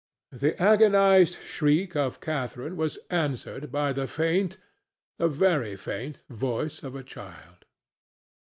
[0.31, 7.65] The agonized shriek of Catharine was answered by the faint—the very faint—voice of a child.